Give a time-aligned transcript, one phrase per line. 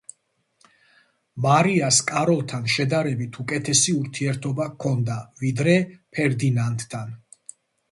[1.45, 7.17] მარიას კაროლთან შედარებით უკეთესი ურთიერთობა ჰქონდა, ვიდრე ფერდინანდთან.